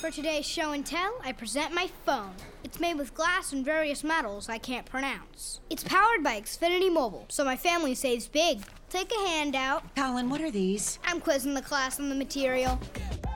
For 0.00 0.10
today's 0.10 0.44
show 0.46 0.72
and 0.72 0.84
tell, 0.84 1.14
I 1.24 1.32
present 1.32 1.72
my 1.72 1.88
phone. 2.04 2.32
It's 2.62 2.78
made 2.78 2.98
with 2.98 3.14
glass 3.14 3.52
and 3.52 3.64
various 3.64 4.04
metals 4.04 4.48
I 4.48 4.58
can't 4.58 4.84
pronounce. 4.84 5.60
It's 5.70 5.82
powered 5.82 6.22
by 6.22 6.38
Xfinity 6.38 6.92
Mobile, 6.92 7.24
so 7.28 7.44
my 7.44 7.56
family 7.56 7.94
saves 7.94 8.28
big. 8.28 8.60
Take 8.90 9.10
a 9.10 9.28
handout. 9.28 9.82
Colin, 9.96 10.28
what 10.28 10.42
are 10.42 10.50
these? 10.50 10.98
I'm 11.06 11.18
quizzing 11.20 11.54
the 11.54 11.62
class 11.62 11.98
on 11.98 12.10
the 12.10 12.14
material. 12.14 12.78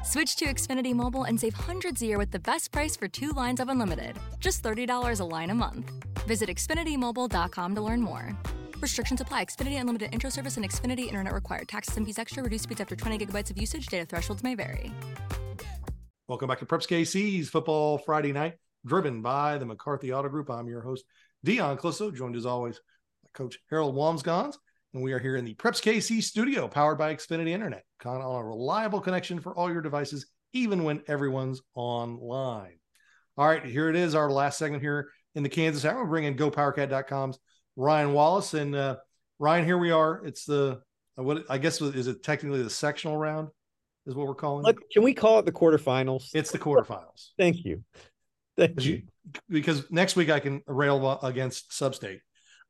Switch 0.04 0.36
to 0.36 0.44
Xfinity 0.44 0.94
Mobile 0.94 1.24
and 1.24 1.40
save 1.40 1.54
hundreds 1.54 2.02
a 2.02 2.06
year 2.06 2.18
with 2.18 2.30
the 2.30 2.38
best 2.38 2.70
price 2.72 2.94
for 2.94 3.08
two 3.08 3.30
lines 3.30 3.58
of 3.58 3.68
unlimited. 3.68 4.16
Just 4.38 4.62
$30 4.62 5.20
a 5.20 5.24
line 5.24 5.50
a 5.50 5.54
month. 5.54 5.90
Visit 6.26 6.50
XfinityMobile.com 6.50 7.74
to 7.74 7.80
learn 7.80 8.02
more. 8.02 8.36
Restrictions 8.80 9.20
apply. 9.20 9.46
Xfinity 9.46 9.80
Unlimited 9.80 10.12
Intro 10.12 10.30
Service 10.30 10.56
and 10.56 10.68
Xfinity 10.68 11.06
Internet 11.06 11.32
required. 11.32 11.68
Taxes 11.68 11.96
and 11.96 12.06
fees 12.06 12.18
extra. 12.18 12.42
Reduced 12.42 12.64
speeds 12.64 12.80
after 12.80 12.96
20 12.96 13.18
gigabytes 13.18 13.50
of 13.50 13.58
usage. 13.58 13.86
Data 13.86 14.06
thresholds 14.06 14.42
may 14.42 14.54
vary. 14.54 14.92
Welcome 16.30 16.46
back 16.46 16.60
to 16.60 16.64
Preps 16.64 16.86
KC's 16.86 17.48
Football 17.48 17.98
Friday 17.98 18.30
Night, 18.30 18.54
driven 18.86 19.20
by 19.20 19.58
the 19.58 19.66
McCarthy 19.66 20.12
Auto 20.12 20.28
Group. 20.28 20.48
I'm 20.48 20.68
your 20.68 20.80
host, 20.80 21.04
Dion 21.42 21.76
Clisso, 21.76 22.14
joined 22.14 22.36
as 22.36 22.46
always 22.46 22.76
by 23.24 23.30
Coach 23.34 23.58
Harold 23.68 23.96
Wamsgons. 23.96 24.54
And 24.94 25.02
we 25.02 25.12
are 25.12 25.18
here 25.18 25.34
in 25.34 25.44
the 25.44 25.56
Preps 25.56 25.82
KC 25.82 26.22
studio, 26.22 26.68
powered 26.68 26.98
by 26.98 27.12
Xfinity 27.12 27.48
Internet. 27.48 27.82
On 28.04 28.20
a 28.20 28.44
reliable 28.44 29.00
connection 29.00 29.40
for 29.40 29.56
all 29.56 29.72
your 29.72 29.82
devices, 29.82 30.26
even 30.52 30.84
when 30.84 31.02
everyone's 31.08 31.62
online. 31.74 32.78
All 33.36 33.48
right, 33.48 33.64
here 33.64 33.90
it 33.90 33.96
is, 33.96 34.14
our 34.14 34.30
last 34.30 34.56
segment 34.56 34.84
here 34.84 35.10
in 35.34 35.42
the 35.42 35.48
Kansas 35.48 35.84
Hour. 35.84 36.04
We're 36.04 36.10
bringing 36.10 36.36
GoPowerCat.com's 36.36 37.40
Ryan 37.74 38.12
Wallace. 38.12 38.54
And 38.54 38.76
uh, 38.76 38.98
Ryan, 39.40 39.64
here 39.64 39.78
we 39.78 39.90
are. 39.90 40.24
It's 40.24 40.44
the, 40.44 40.80
what 41.16 41.46
I 41.50 41.58
guess, 41.58 41.80
is 41.80 42.06
it 42.06 42.22
technically 42.22 42.62
the 42.62 42.70
sectional 42.70 43.16
round? 43.16 43.48
Is 44.06 44.14
what 44.14 44.26
we're 44.26 44.34
calling 44.34 44.64
Look, 44.64 44.90
Can 44.90 45.02
we 45.02 45.14
call 45.14 45.38
it 45.38 45.44
the 45.44 45.52
quarterfinals? 45.52 46.30
It's 46.34 46.50
the 46.50 46.58
quarterfinals. 46.58 47.30
Thank 47.38 47.64
you. 47.64 47.84
Thank 48.56 48.84
you. 48.84 49.02
Because 49.48 49.90
next 49.90 50.16
week 50.16 50.30
I 50.30 50.40
can 50.40 50.62
rail 50.66 51.18
against 51.22 51.70
Substate. 51.70 52.20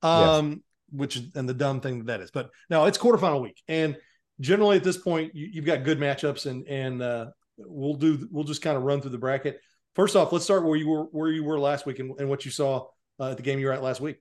Um, 0.03 0.51
yes 0.51 0.59
which 0.93 1.21
and 1.35 1.49
the 1.49 1.55
dumb 1.55 1.81
thing 1.81 2.05
that, 2.05 2.21
is. 2.21 2.31
But 2.31 2.51
no, 2.69 2.85
it's 2.87 2.99
quarterfinal 2.99 3.41
week, 3.41 3.63
and 3.69 3.97
generally 4.41 4.77
at 4.77 4.85
this 4.85 4.97
point 4.97 5.35
you, 5.35 5.51
have 5.57 5.65
got 5.65 5.85
good 5.85 5.99
matchups, 5.99 6.47
and 6.47 6.67
and 6.69 7.03
uh, 7.03 7.27
we'll 7.57 7.95
do 7.95 8.29
we'll 8.31 8.45
just 8.45 8.63
kind 8.63 8.77
of 8.77 8.83
run 8.83 9.01
through 9.01 9.13
the 9.13 9.19
bracket. 9.19 9.61
First 9.95 10.17
off, 10.17 10.33
let's 10.33 10.45
start 10.45 10.65
where 10.65 10.77
you 10.77 10.89
were 10.89 11.05
where 11.05 11.31
you 11.31 11.45
were 11.45 11.59
last 11.59 11.87
week 11.87 11.99
and, 11.99 12.19
and 12.19 12.29
what 12.29 12.45
you 12.45 12.51
saw 12.51 12.87
uh, 13.19 13.31
at 13.31 13.37
the 13.37 13.43
game 13.43 13.59
you 13.59 13.67
were 13.67 13.73
at 13.73 13.83
last 13.83 14.01
week. 14.01 14.17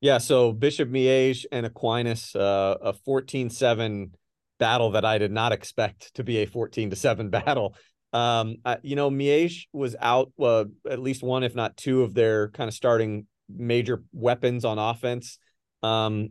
Yeah, 0.00 0.18
so 0.18 0.52
Bishop 0.52 0.90
Miege 0.90 1.46
and 1.50 1.64
Aquinas, 1.64 2.36
uh, 2.36 2.76
a 2.82 2.92
14-7 2.92 4.10
battle 4.58 4.92
that 4.92 5.04
I 5.04 5.18
did 5.18 5.32
not 5.32 5.52
expect 5.52 6.14
to 6.14 6.24
be 6.24 6.38
a 6.38 6.46
14 6.46 6.90
to 6.90 6.96
7 6.96 7.30
battle. 7.30 7.76
Um, 8.12 8.56
you 8.82 8.94
know, 8.94 9.10
Miege 9.10 9.66
was 9.72 9.96
out 10.00 10.32
uh, 10.40 10.66
at 10.88 11.00
least 11.00 11.22
one, 11.22 11.42
if 11.42 11.54
not 11.54 11.76
two, 11.76 12.02
of 12.02 12.14
their 12.14 12.48
kind 12.50 12.68
of 12.68 12.74
starting 12.74 13.26
major 13.48 14.04
weapons 14.12 14.64
on 14.64 14.78
offense. 14.78 15.38
Um, 15.82 16.30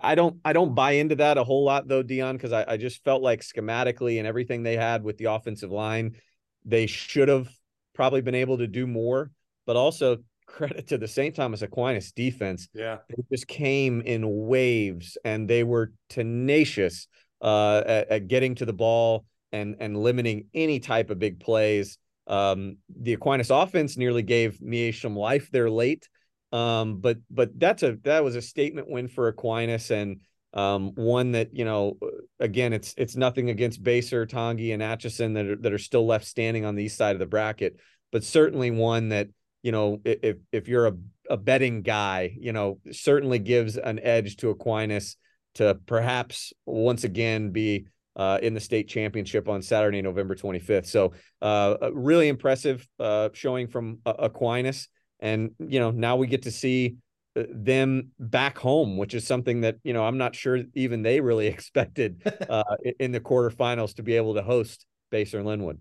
I 0.00 0.14
don't 0.14 0.38
I 0.44 0.52
don't 0.52 0.74
buy 0.74 0.92
into 0.92 1.16
that 1.16 1.38
a 1.38 1.44
whole 1.44 1.64
lot 1.64 1.88
though, 1.88 2.02
Dion, 2.02 2.36
because 2.36 2.52
I, 2.52 2.64
I 2.68 2.76
just 2.76 3.02
felt 3.04 3.22
like 3.22 3.40
schematically 3.40 4.18
and 4.18 4.26
everything 4.26 4.62
they 4.62 4.76
had 4.76 5.02
with 5.02 5.18
the 5.18 5.26
offensive 5.26 5.70
line, 5.70 6.16
they 6.64 6.86
should 6.86 7.28
have 7.28 7.48
probably 7.94 8.20
been 8.20 8.34
able 8.34 8.58
to 8.58 8.66
do 8.66 8.86
more. 8.86 9.30
But 9.66 9.76
also 9.76 10.18
credit 10.46 10.88
to 10.88 10.98
the 10.98 11.08
St. 11.08 11.34
Thomas 11.34 11.62
Aquinas 11.62 12.12
defense. 12.12 12.68
Yeah, 12.72 12.98
they 13.08 13.22
just 13.30 13.48
came 13.48 14.00
in 14.00 14.46
waves 14.46 15.18
and 15.24 15.48
they 15.48 15.64
were 15.64 15.92
tenacious 16.08 17.08
uh, 17.40 17.82
at, 17.86 18.08
at 18.08 18.28
getting 18.28 18.54
to 18.56 18.64
the 18.64 18.72
ball 18.72 19.24
and 19.52 19.76
and 19.80 19.96
limiting 19.96 20.46
any 20.54 20.80
type 20.80 21.10
of 21.10 21.18
big 21.18 21.40
plays. 21.40 21.98
Um, 22.26 22.78
the 23.00 23.12
Aquinas 23.12 23.50
offense 23.50 23.96
nearly 23.96 24.22
gave 24.22 24.58
Miege 24.58 25.14
life 25.14 25.48
there 25.52 25.70
late. 25.70 26.08
Um, 26.52 27.00
but 27.00 27.18
but 27.30 27.58
that's 27.58 27.82
a 27.82 27.96
that 28.04 28.24
was 28.24 28.36
a 28.36 28.42
statement 28.42 28.88
win 28.88 29.08
for 29.08 29.28
Aquinas 29.28 29.90
and 29.90 30.20
um, 30.54 30.92
one 30.94 31.32
that 31.32 31.54
you 31.54 31.64
know 31.64 31.98
again 32.40 32.72
it's 32.72 32.94
it's 32.96 33.16
nothing 33.16 33.50
against 33.50 33.82
Basehor, 33.82 34.26
Tongi, 34.26 34.72
and 34.72 34.82
Atchison 34.82 35.34
that 35.34 35.46
are, 35.46 35.56
that 35.56 35.72
are 35.72 35.78
still 35.78 36.06
left 36.06 36.24
standing 36.24 36.64
on 36.64 36.74
the 36.74 36.84
east 36.84 36.96
side 36.96 37.14
of 37.14 37.20
the 37.20 37.26
bracket, 37.26 37.78
but 38.12 38.24
certainly 38.24 38.70
one 38.70 39.10
that 39.10 39.28
you 39.62 39.72
know 39.72 40.00
if 40.04 40.36
if 40.52 40.68
you're 40.68 40.86
a 40.86 40.94
a 41.28 41.36
betting 41.36 41.82
guy, 41.82 42.34
you 42.38 42.52
know 42.52 42.78
certainly 42.92 43.38
gives 43.38 43.76
an 43.76 43.98
edge 43.98 44.36
to 44.36 44.50
Aquinas 44.50 45.16
to 45.56 45.78
perhaps 45.86 46.52
once 46.64 47.04
again 47.04 47.50
be 47.50 47.86
uh, 48.14 48.38
in 48.40 48.54
the 48.54 48.60
state 48.60 48.88
championship 48.88 49.48
on 49.48 49.60
Saturday, 49.60 50.00
November 50.00 50.34
25th. 50.34 50.86
So, 50.86 51.12
uh, 51.42 51.76
really 51.92 52.28
impressive 52.28 52.86
uh, 52.98 53.28
showing 53.34 53.68
from 53.68 53.98
Aquinas 54.06 54.88
and 55.20 55.50
you 55.58 55.80
know 55.80 55.90
now 55.90 56.16
we 56.16 56.26
get 56.26 56.42
to 56.42 56.50
see 56.50 56.96
uh, 57.36 57.44
them 57.50 58.10
back 58.18 58.58
home, 58.58 58.96
which 58.96 59.14
is 59.14 59.26
something 59.26 59.62
that 59.62 59.76
you 59.82 59.92
know 59.92 60.04
I'm 60.04 60.18
not 60.18 60.34
sure 60.34 60.62
even 60.74 61.02
they 61.02 61.20
really 61.20 61.46
expected 61.56 62.22
uh, 62.48 62.62
in 62.98 63.12
the 63.12 63.20
quarterfinals 63.20 63.94
to 63.96 64.02
be 64.02 64.16
able 64.16 64.34
to 64.34 64.42
host 64.42 64.86
Basehor 65.12 65.44
Linwood. 65.44 65.78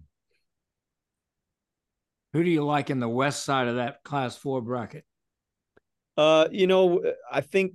Who 2.33 2.43
do 2.43 2.49
you 2.49 2.65
like 2.65 2.89
in 2.89 2.99
the 2.99 3.09
west 3.09 3.45
side 3.45 3.67
of 3.67 3.77
that 3.77 4.03
Class 4.03 4.35
Four 4.35 4.61
bracket? 4.61 5.05
Uh, 6.17 6.47
you 6.51 6.67
know, 6.67 7.01
I 7.31 7.41
think 7.41 7.73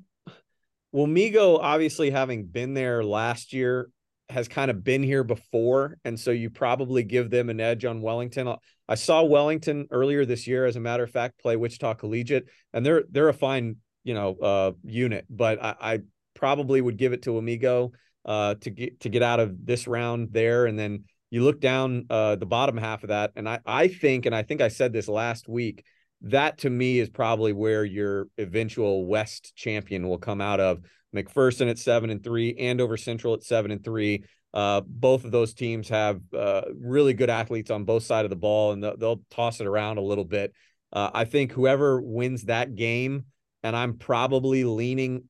Wamego, 0.94 1.58
obviously 1.60 2.10
having 2.10 2.46
been 2.46 2.74
there 2.74 3.04
last 3.04 3.52
year, 3.52 3.90
has 4.28 4.48
kind 4.48 4.70
of 4.70 4.84
been 4.84 5.02
here 5.02 5.24
before, 5.24 5.98
and 6.04 6.18
so 6.18 6.30
you 6.30 6.50
probably 6.50 7.02
give 7.02 7.30
them 7.30 7.50
an 7.50 7.60
edge 7.60 7.84
on 7.84 8.00
Wellington. 8.00 8.54
I 8.88 8.94
saw 8.94 9.22
Wellington 9.22 9.86
earlier 9.90 10.24
this 10.24 10.46
year, 10.46 10.66
as 10.66 10.76
a 10.76 10.80
matter 10.80 11.02
of 11.02 11.10
fact, 11.10 11.40
play 11.40 11.56
Wichita 11.56 11.94
Collegiate, 11.94 12.46
and 12.72 12.84
they're 12.84 13.04
they're 13.10 13.28
a 13.28 13.34
fine 13.34 13.76
you 14.04 14.14
know 14.14 14.36
uh, 14.36 14.72
unit, 14.84 15.26
but 15.28 15.62
I, 15.62 15.74
I, 15.80 15.98
probably 16.34 16.80
would 16.80 16.96
give 16.96 17.12
it 17.12 17.22
to 17.22 17.30
Wamego 17.30 17.90
uh, 18.24 18.54
to 18.54 18.70
get 18.70 19.00
to 19.00 19.08
get 19.08 19.22
out 19.22 19.40
of 19.40 19.66
this 19.66 19.86
round 19.86 20.28
there, 20.32 20.66
and 20.66 20.78
then 20.78 21.04
you 21.30 21.42
look 21.44 21.60
down 21.60 22.06
uh, 22.08 22.36
the 22.36 22.46
bottom 22.46 22.76
half 22.78 23.02
of 23.02 23.08
that, 23.08 23.32
and 23.36 23.48
I 23.48 23.60
I 23.66 23.88
think, 23.88 24.26
and 24.26 24.34
I 24.34 24.42
think 24.42 24.60
I 24.60 24.68
said 24.68 24.92
this 24.92 25.08
last 25.08 25.48
week, 25.48 25.84
that 26.22 26.58
to 26.58 26.70
me 26.70 26.98
is 26.98 27.08
probably 27.08 27.53
where 27.53 27.84
your 27.84 28.26
eventual 28.38 29.06
West 29.06 29.54
champion 29.54 30.08
will 30.08 30.19
come 30.19 30.41
out 30.41 30.60
of. 30.60 30.81
McPherson 31.14 31.69
at 31.69 31.78
seven 31.78 32.10
and 32.10 32.22
three, 32.22 32.54
Andover 32.56 32.97
Central 32.97 33.34
at 33.34 33.42
seven 33.42 33.70
and 33.70 33.82
three. 33.82 34.25
Uh, 34.53 34.81
both 34.84 35.25
of 35.25 35.31
those 35.31 35.54
teams 35.54 35.88
have 35.88 36.20
uh, 36.36 36.62
really 36.81 37.14
good 37.14 37.31
athletes 37.31 37.70
on 37.70 37.84
both 37.84 38.03
sides 38.03 38.25
of 38.25 38.31
the 38.31 38.36
ball, 38.36 38.72
and 38.72 38.82
they'll, 38.82 38.97
they'll 38.97 39.22
toss 39.31 39.60
it 39.60 39.66
around 39.66 39.98
a 39.98 40.03
little 40.03 40.25
bit. 40.25 40.53
Uh, 40.92 41.10
I 41.12 41.25
think 41.25 41.53
whoever 41.53 42.00
wins 42.00 42.44
that 42.44 42.75
game, 42.75 43.26
and 43.62 43.76
I'm 43.76 43.94
probably 43.94 44.64
leaning, 44.64 45.25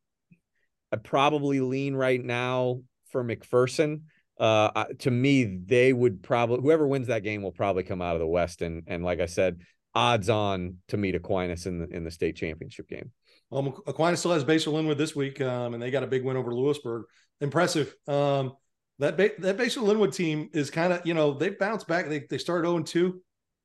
I 0.91 0.97
probably 0.97 1.61
lean 1.61 1.95
right 1.95 2.23
now 2.23 2.81
for 3.11 3.23
McPherson. 3.23 4.03
Uh, 4.39 4.85
to 5.01 5.11
me, 5.11 5.45
they 5.45 5.93
would 5.93 6.23
probably 6.23 6.63
whoever 6.63 6.87
wins 6.87 7.09
that 7.09 7.23
game 7.23 7.43
will 7.43 7.53
probably 7.53 7.83
come 7.83 8.01
out 8.01 8.17
of 8.17 8.21
the 8.21 8.27
West, 8.27 8.63
and 8.63 8.85
and 8.87 9.05
like 9.05 9.21
I 9.21 9.27
said, 9.27 9.61
odds 9.95 10.29
on 10.29 10.77
to 10.89 10.97
meet 10.97 11.15
Aquinas 11.15 11.67
in 11.67 11.79
the 11.79 11.89
in 11.89 12.05
the 12.05 12.11
state 12.11 12.37
championship 12.37 12.89
game. 12.89 13.11
Well, 13.51 13.83
Aquinas 13.87 14.21
still 14.21 14.33
has 14.33 14.45
Basehor 14.45 14.73
Linwood 14.73 14.99
this 14.99 15.17
week, 15.17 15.41
um, 15.41 15.75
and 15.75 15.83
they 15.83 15.91
got 15.91 16.05
a 16.05 16.09
big 16.09 16.25
win 16.25 16.37
over 16.37 16.55
Louisburg. 16.55 17.05
Impressive. 17.41 17.95
Um, 18.07 18.53
that 19.01 19.17
ba- 19.17 19.33
that 19.39 19.57
Basehor 19.57 19.83
Linwood 19.83 20.13
team 20.13 20.51
is 20.53 20.71
kind 20.71 20.93
of 20.93 21.05
you 21.05 21.15
know 21.15 21.35
they 21.35 21.51
bounced 21.51 21.89
back. 21.89 22.09
They 22.09 22.21
they 22.21 22.39
started 22.39 22.67
zero 22.67 22.79
oh 22.79 22.83
two. 22.83 23.23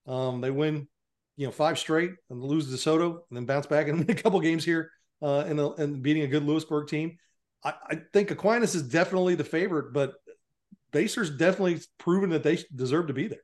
Um, 0.08 0.41
they 0.41 0.52
win, 0.52 0.88
you 1.38 1.46
know, 1.46 1.52
five 1.52 1.78
straight 1.78 2.12
and 2.30 2.44
lose 2.44 2.68
to 2.68 2.75
DeSoto, 2.75 3.19
and 3.30 3.38
then 3.38 3.46
bounce 3.46 3.68
back 3.68 3.88
in 3.88 4.00
a 4.09 4.16
couple 4.16 4.40
games 4.40 4.66
here 4.66 4.92
uh, 5.22 5.40
and 5.42 5.59
and 5.59 6.02
beating 6.02 6.24
a 6.24 6.28
good 6.28 6.44
Louisburg 6.44 6.88
team. 6.88 7.18
I, 7.63 7.74
I 7.90 8.02
think 8.13 8.31
Aquinas 8.31 8.75
is 8.75 8.84
definitely 8.84 9.36
the 9.36 9.44
favorite, 9.44 9.94
but 9.94 10.16
Basehor's 10.92 11.31
definitely 11.31 11.81
proven 11.97 12.30
that 12.30 12.44
they 12.44 12.59
deserve 12.74 13.07
to 13.07 13.13
be 13.13 13.28
there. 13.28 13.44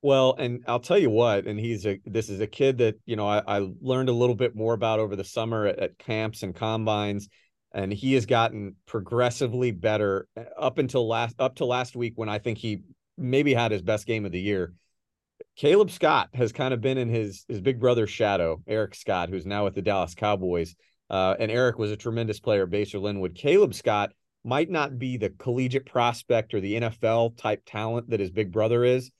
Well, 0.00 0.36
and 0.38 0.62
I'll 0.68 0.78
tell 0.78 0.98
you 0.98 1.10
what, 1.10 1.46
and 1.46 1.58
he's 1.58 1.84
a 1.84 2.00
this 2.06 2.28
is 2.28 2.40
a 2.40 2.46
kid 2.46 2.78
that 2.78 3.00
you 3.04 3.16
know 3.16 3.26
I, 3.26 3.42
I 3.58 3.68
learned 3.80 4.08
a 4.08 4.12
little 4.12 4.36
bit 4.36 4.54
more 4.54 4.74
about 4.74 5.00
over 5.00 5.16
the 5.16 5.24
summer 5.24 5.66
at, 5.66 5.78
at, 5.78 5.98
camps 5.98 6.44
and 6.44 6.54
combines, 6.54 7.28
and 7.72 7.92
he 7.92 8.14
has 8.14 8.24
gotten 8.24 8.76
progressively 8.86 9.72
better 9.72 10.28
uh, 10.36 10.44
up 10.56 10.78
until 10.78 11.08
last 11.08 11.34
up 11.40 11.56
to 11.56 11.64
last 11.64 11.96
week 11.96 12.12
when 12.14 12.28
I 12.28 12.38
think 12.38 12.58
he 12.58 12.82
maybe 13.16 13.52
had 13.52 13.72
his 13.72 13.82
best 13.82 14.06
game 14.06 14.24
of 14.24 14.30
the 14.30 14.40
year. 14.40 14.72
Caleb 15.56 15.90
Scott 15.90 16.28
has 16.32 16.52
kind 16.52 16.72
of 16.72 16.80
been 16.80 16.98
in 16.98 17.08
his 17.08 17.44
his 17.48 17.60
big 17.60 17.80
brother's 17.80 18.10
shadow, 18.10 18.62
Eric 18.68 18.94
Scott, 18.94 19.30
who's 19.30 19.46
now 19.46 19.64
with 19.64 19.74
the 19.74 19.82
Dallas 19.82 20.14
Cowboys. 20.14 20.76
Uh, 21.10 21.34
and 21.40 21.50
Eric 21.50 21.76
was 21.78 21.90
a 21.90 21.96
tremendous 21.96 22.38
player, 22.38 22.68
Basehor 22.68 23.00
Linwood. 23.00 23.34
Caleb 23.34 23.74
Scott 23.74 24.12
might 24.44 24.70
not 24.70 24.96
be 24.96 25.16
the 25.16 25.30
collegiate 25.30 25.86
prospect 25.86 26.54
or 26.54 26.60
the 26.60 26.74
NFL 26.74 27.36
type 27.36 27.62
talent 27.66 28.10
that 28.10 28.20
his 28.20 28.30
big 28.30 28.52
brother 28.52 28.84
is 28.84 29.10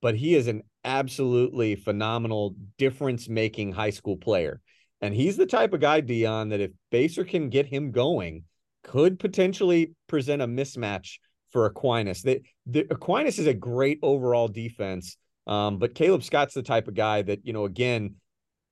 but 0.00 0.14
he 0.14 0.34
is 0.34 0.46
an 0.46 0.62
absolutely 0.84 1.74
phenomenal 1.76 2.54
difference 2.76 3.28
making 3.28 3.72
high 3.72 3.90
school 3.90 4.16
player. 4.16 4.60
And 5.00 5.14
he's 5.14 5.36
the 5.36 5.46
type 5.46 5.72
of 5.72 5.80
guy, 5.80 6.00
Dion, 6.00 6.48
that 6.48 6.60
if 6.60 6.70
Basehor 6.92 7.28
can 7.28 7.50
get 7.50 7.66
him 7.66 7.92
going, 7.92 8.44
could 8.82 9.18
potentially 9.18 9.92
present 10.06 10.42
a 10.42 10.46
mismatch 10.46 11.18
for 11.50 11.66
Aquinas. 11.66 12.22
That 12.22 12.42
the 12.66 12.86
Aquinas 12.90 13.38
is 13.38 13.46
a 13.46 13.54
great 13.54 13.98
overall 14.02 14.48
defense. 14.48 15.16
Um, 15.46 15.78
but 15.78 15.94
Caleb 15.94 16.22
Scott's 16.22 16.54
the 16.54 16.62
type 16.62 16.88
of 16.88 16.94
guy 16.94 17.22
that, 17.22 17.40
you 17.44 17.52
know, 17.52 17.64
again, 17.64 18.16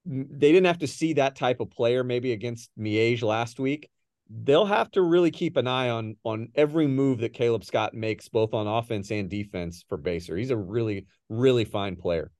they 0.04 0.52
didn't 0.52 0.66
have 0.66 0.78
to 0.78 0.86
see 0.86 1.14
that 1.14 1.36
type 1.36 1.60
of 1.60 1.70
player 1.70 2.04
maybe 2.04 2.32
against 2.32 2.70
Miege 2.78 3.22
last 3.22 3.58
week. 3.58 3.88
They'll 4.28 4.66
have 4.66 4.90
to 4.92 5.02
really 5.02 5.30
keep 5.30 5.56
an 5.56 5.68
eye 5.68 5.90
on 5.90 6.16
on 6.24 6.48
every 6.54 6.86
move 6.86 7.20
that 7.20 7.32
Caleb 7.32 7.64
Scott 7.64 7.94
makes, 7.94 8.28
both 8.28 8.54
on 8.54 8.66
offense 8.66 9.10
and 9.10 9.30
defense 9.30 9.84
for 9.88 9.96
Basehor. 9.96 10.38
He's 10.38 10.50
a 10.50 10.56
really, 10.56 11.06
really 11.28 11.64
fine 11.64 11.96
player. 11.96 12.30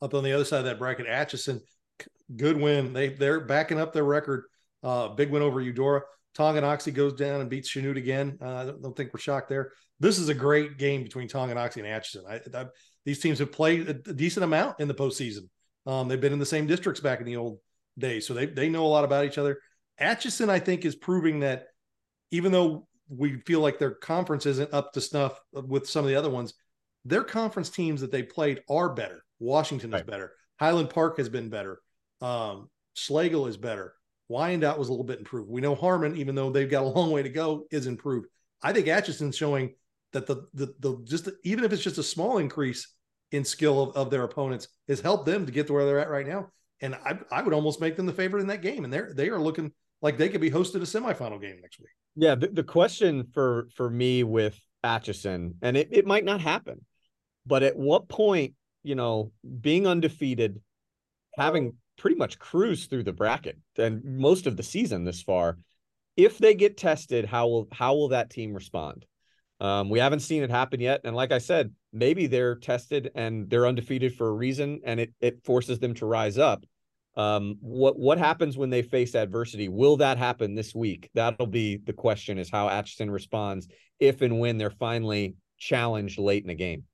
Up 0.00 0.14
on 0.14 0.24
the 0.24 0.32
other 0.32 0.44
side 0.44 0.60
of 0.60 0.64
that 0.64 0.78
bracket, 0.78 1.06
Atchison, 1.06 1.60
good 2.36 2.56
win. 2.56 2.92
They 2.92 3.10
they're 3.10 3.40
backing 3.40 3.78
up 3.78 3.92
their 3.92 4.04
record. 4.04 4.44
Uh, 4.82 5.08
big 5.08 5.30
win 5.30 5.42
over 5.42 5.60
Eudora. 5.60 6.02
Tonganoxie 6.36 6.94
goes 6.94 7.12
down 7.12 7.40
and 7.40 7.50
beats 7.50 7.70
Chanute 7.70 7.98
again. 7.98 8.38
Uh, 8.40 8.54
I 8.54 8.64
don't, 8.64 8.82
don't, 8.82 8.96
think 8.96 9.12
we're 9.12 9.20
shocked 9.20 9.48
there. 9.48 9.72
This 10.00 10.18
is 10.18 10.28
a 10.28 10.34
great 10.34 10.78
game 10.78 11.02
between 11.02 11.28
Tonganoxie 11.28 11.76
and 11.76 11.86
Atchison. 11.86 12.24
I, 12.28 12.40
I, 12.54 12.66
these 13.04 13.20
teams 13.20 13.38
have 13.38 13.52
played 13.52 13.88
a, 13.88 13.94
decent 13.94 14.44
amount 14.44 14.80
in 14.80 14.88
the 14.88 14.94
postseason. 14.94 15.48
Um, 15.86 16.08
they've 16.08 16.20
been 16.20 16.32
in 16.32 16.38
the 16.38 16.46
same 16.46 16.66
districts 16.66 17.00
back 17.00 17.20
in 17.20 17.26
the 17.26 17.36
old 17.36 17.58
days, 17.98 18.26
so 18.26 18.34
they 18.34 18.46
they 18.46 18.68
know 18.68 18.86
a 18.86 18.88
lot 18.88 19.04
about 19.04 19.24
each 19.26 19.38
other. 19.38 19.58
Atchison, 19.98 20.50
I 20.50 20.58
think, 20.58 20.84
is 20.84 20.94
proving 20.94 21.40
that 21.40 21.66
even 22.30 22.52
though 22.52 22.86
we 23.08 23.40
feel 23.40 23.60
like 23.60 23.78
their 23.78 23.90
conference 23.90 24.46
isn't 24.46 24.72
up 24.72 24.92
to 24.92 25.00
snuff 25.00 25.38
with 25.52 25.88
some 25.88 26.04
of 26.04 26.08
the 26.08 26.16
other 26.16 26.30
ones, 26.30 26.54
their 27.04 27.24
conference 27.24 27.68
teams 27.68 28.00
that 28.00 28.10
they 28.10 28.22
played 28.22 28.62
are 28.70 28.94
better. 28.94 29.24
Washington 29.38 29.90
right. 29.90 30.00
is 30.00 30.06
better. 30.06 30.32
Highland 30.58 30.90
Park 30.90 31.18
has 31.18 31.28
been 31.28 31.48
better. 31.48 31.80
Um, 32.20 32.70
Schlagle 32.96 33.48
is 33.48 33.56
better. 33.56 33.94
Wyandotte 34.28 34.78
was 34.78 34.88
a 34.88 34.92
little 34.92 35.04
bit 35.04 35.18
improved. 35.18 35.50
We 35.50 35.60
know 35.60 35.74
Harmon, 35.74 36.16
even 36.16 36.34
though 36.34 36.50
they've 36.50 36.70
got 36.70 36.84
a 36.84 36.86
long 36.86 37.10
way 37.10 37.22
to 37.22 37.28
go, 37.28 37.66
is 37.70 37.86
improved. 37.86 38.28
I 38.62 38.72
think 38.72 38.86
Atchison's 38.86 39.36
showing 39.36 39.74
that 40.12 40.26
the 40.26 40.46
the, 40.54 40.74
the 40.78 41.02
just 41.04 41.28
even 41.44 41.64
if 41.64 41.72
it's 41.72 41.82
just 41.82 41.98
a 41.98 42.02
small 42.02 42.38
increase 42.38 42.88
in 43.32 43.44
skill 43.44 43.82
of, 43.82 43.96
of 43.96 44.10
their 44.10 44.24
opponents 44.24 44.68
has 44.88 45.00
helped 45.00 45.26
them 45.26 45.46
to 45.46 45.52
get 45.52 45.66
to 45.66 45.72
where 45.72 45.84
they're 45.84 45.98
at 45.98 46.10
right 46.10 46.26
now. 46.26 46.50
And 46.80 46.94
I, 46.94 47.18
I 47.30 47.42
would 47.42 47.54
almost 47.54 47.80
make 47.80 47.96
them 47.96 48.06
the 48.06 48.12
favorite 48.12 48.42
in 48.42 48.48
that 48.48 48.62
game. 48.62 48.84
And 48.84 48.92
they're 48.92 49.12
they 49.14 49.28
are 49.28 49.40
looking 49.40 49.72
like 50.02 50.18
they 50.18 50.28
could 50.28 50.40
be 50.40 50.50
hosted 50.50 50.76
a 50.76 50.80
semifinal 50.80 51.40
game 51.40 51.58
next 51.62 51.78
week. 51.78 51.88
Yeah, 52.16 52.34
the, 52.34 52.48
the 52.48 52.64
question 52.64 53.28
for 53.32 53.68
for 53.74 53.88
me 53.88 54.24
with 54.24 54.58
Atchison, 54.84 55.54
and 55.62 55.76
it, 55.76 55.88
it 55.90 56.06
might 56.06 56.24
not 56.24 56.40
happen, 56.40 56.84
but 57.46 57.62
at 57.62 57.76
what 57.76 58.08
point, 58.08 58.54
you 58.82 58.94
know, 58.94 59.32
being 59.60 59.86
undefeated, 59.86 60.60
having 61.38 61.74
pretty 61.96 62.16
much 62.16 62.38
cruised 62.38 62.90
through 62.90 63.04
the 63.04 63.12
bracket 63.12 63.56
and 63.78 64.02
most 64.04 64.46
of 64.46 64.56
the 64.56 64.62
season 64.62 65.04
this 65.04 65.22
far, 65.22 65.56
if 66.16 66.36
they 66.38 66.54
get 66.54 66.76
tested, 66.76 67.24
how 67.24 67.46
will 67.48 67.68
how 67.72 67.94
will 67.94 68.08
that 68.08 68.28
team 68.28 68.52
respond? 68.52 69.06
Um, 69.60 69.88
we 69.88 70.00
haven't 70.00 70.20
seen 70.20 70.42
it 70.42 70.50
happen 70.50 70.80
yet. 70.80 71.02
And 71.04 71.14
like 71.14 71.30
I 71.30 71.38
said, 71.38 71.72
maybe 71.92 72.26
they're 72.26 72.56
tested 72.56 73.12
and 73.14 73.48
they're 73.48 73.66
undefeated 73.66 74.16
for 74.16 74.26
a 74.26 74.32
reason 74.32 74.80
and 74.84 74.98
it 74.98 75.14
it 75.20 75.44
forces 75.44 75.78
them 75.78 75.94
to 75.94 76.06
rise 76.06 76.36
up. 76.36 76.64
Um, 77.14 77.56
what 77.60 77.98
what 77.98 78.18
happens 78.18 78.56
when 78.56 78.70
they 78.70 78.82
face 78.82 79.14
adversity? 79.14 79.68
Will 79.68 79.98
that 79.98 80.16
happen 80.16 80.54
this 80.54 80.74
week? 80.74 81.10
That'll 81.14 81.46
be 81.46 81.76
the 81.76 81.92
question 81.92 82.38
is 82.38 82.50
how 82.50 82.68
Atchison 82.68 83.10
responds 83.10 83.68
if 84.00 84.22
and 84.22 84.40
when 84.40 84.58
they're 84.58 84.70
finally 84.70 85.36
challenged 85.58 86.18
late 86.18 86.42
in 86.42 86.48
the 86.48 86.54
game. 86.54 86.84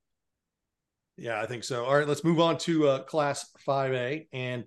Yeah, 1.19 1.41
I 1.41 1.45
think 1.45 1.63
so. 1.63 1.85
All 1.85 1.97
right, 1.97 2.07
let's 2.07 2.23
move 2.23 2.39
on 2.39 2.57
to 2.59 2.87
uh, 2.87 2.99
Class 3.03 3.49
5A. 3.67 4.27
And, 4.31 4.63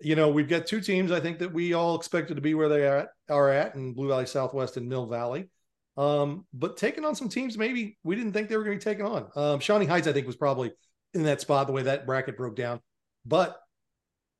you 0.00 0.16
know, 0.16 0.30
we've 0.30 0.48
got 0.48 0.66
two 0.66 0.80
teams 0.80 1.12
I 1.12 1.20
think 1.20 1.38
that 1.38 1.52
we 1.52 1.74
all 1.74 1.94
expected 1.94 2.34
to 2.34 2.40
be 2.40 2.54
where 2.54 2.68
they 2.68 2.86
are 2.86 2.96
at, 2.98 3.08
are 3.30 3.50
at 3.50 3.74
in 3.76 3.94
Blue 3.94 4.08
Valley 4.08 4.26
Southwest 4.26 4.76
and 4.76 4.88
Mill 4.88 5.06
Valley. 5.06 5.48
Um, 5.96 6.44
but 6.52 6.76
taking 6.76 7.04
on 7.04 7.14
some 7.14 7.28
teams 7.28 7.56
maybe 7.56 7.96
we 8.02 8.16
didn't 8.16 8.32
think 8.32 8.48
they 8.48 8.56
were 8.56 8.64
going 8.64 8.78
to 8.78 8.84
be 8.84 8.90
taken 8.90 9.06
on. 9.06 9.28
Um, 9.36 9.60
Shawnee 9.60 9.86
Heights, 9.86 10.06
I 10.06 10.12
think, 10.12 10.26
was 10.26 10.36
probably 10.36 10.72
in 11.14 11.22
that 11.22 11.40
spot 11.40 11.66
the 11.66 11.72
way 11.72 11.82
that 11.82 12.04
bracket 12.04 12.36
broke 12.36 12.56
down. 12.56 12.80
But 13.24 13.56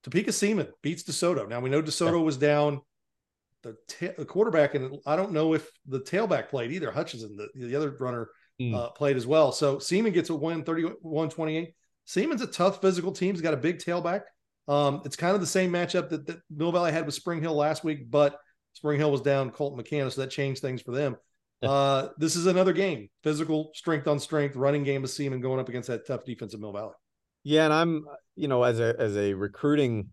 Topeka 0.06 0.30
Seaman 0.30 0.68
beats 0.82 1.02
DeSoto. 1.02 1.48
Now 1.48 1.58
we 1.58 1.68
know 1.68 1.82
DeSoto 1.82 2.18
yeah. 2.18 2.24
was 2.24 2.36
down. 2.36 2.80
The, 3.64 3.76
ta- 3.88 4.14
the, 4.16 4.24
quarterback, 4.24 4.76
and 4.76 4.98
I 5.04 5.16
don't 5.16 5.32
know 5.32 5.52
if 5.52 5.68
the 5.84 5.98
tailback 5.98 6.48
played 6.48 6.70
either. 6.70 6.92
Hutchinson, 6.92 7.36
the, 7.36 7.48
the 7.66 7.74
other 7.74 7.90
runner, 7.98 8.28
mm. 8.62 8.72
uh, 8.72 8.90
played 8.90 9.16
as 9.16 9.26
well. 9.26 9.50
So 9.50 9.80
Seaman 9.80 10.12
gets 10.12 10.30
a 10.30 10.36
win 10.36 10.62
31 10.62 11.30
28. 11.30 11.74
Seaman's 12.04 12.42
a 12.42 12.46
tough 12.46 12.80
physical 12.80 13.10
team. 13.10 13.34
He's 13.34 13.42
got 13.42 13.54
a 13.54 13.56
big 13.56 13.78
tailback. 13.78 14.20
Um, 14.68 15.02
it's 15.04 15.16
kind 15.16 15.34
of 15.34 15.40
the 15.40 15.46
same 15.48 15.72
matchup 15.72 16.10
that, 16.10 16.24
that 16.28 16.38
Mill 16.48 16.70
Valley 16.70 16.92
had 16.92 17.06
with 17.06 17.16
Spring 17.16 17.40
Hill 17.40 17.56
last 17.56 17.82
week, 17.82 18.08
but 18.08 18.38
Spring 18.74 19.00
Hill 19.00 19.10
was 19.10 19.22
down 19.22 19.50
Colton 19.50 19.82
McCann, 19.82 20.12
so 20.12 20.20
that 20.20 20.30
changed 20.30 20.62
things 20.62 20.82
for 20.82 20.92
them. 20.92 21.16
Uh, 21.60 22.10
this 22.18 22.36
is 22.36 22.46
another 22.46 22.72
game, 22.72 23.08
physical 23.24 23.72
strength 23.74 24.06
on 24.06 24.20
strength, 24.20 24.54
running 24.54 24.84
game 24.84 25.02
of 25.02 25.10
Seaman 25.10 25.40
going 25.40 25.58
up 25.58 25.68
against 25.68 25.88
that 25.88 26.06
tough 26.06 26.24
defense 26.24 26.54
of 26.54 26.60
Mill 26.60 26.72
Valley. 26.72 26.94
Yeah, 27.48 27.66
and 27.66 27.72
I'm, 27.72 28.06
you 28.34 28.48
know, 28.48 28.64
as 28.64 28.80
a 28.80 28.96
as 28.98 29.16
a 29.16 29.32
recruiting 29.32 30.08